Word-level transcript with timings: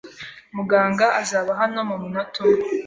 Muganga 0.55 1.05
azaba 1.21 1.51
hano 1.61 1.79
mumunota 1.89 2.35
umwe. 2.43 2.59